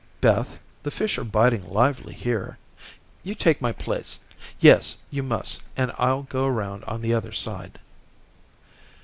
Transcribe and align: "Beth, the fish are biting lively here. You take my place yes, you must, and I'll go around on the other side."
"Beth, 0.19 0.57
the 0.81 0.89
fish 0.89 1.19
are 1.19 1.23
biting 1.23 1.63
lively 1.71 2.15
here. 2.15 2.57
You 3.21 3.35
take 3.35 3.61
my 3.61 3.71
place 3.71 4.19
yes, 4.59 4.97
you 5.11 5.21
must, 5.21 5.61
and 5.77 5.91
I'll 5.99 6.23
go 6.23 6.47
around 6.47 6.83
on 6.85 7.01
the 7.01 7.13
other 7.13 7.31
side." 7.33 7.77